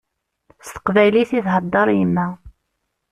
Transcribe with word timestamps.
S 0.65 0.67
teqbaylit 0.73 1.31
i 1.37 1.39
theddeṛ 1.45 1.87
yemma. 1.99 2.27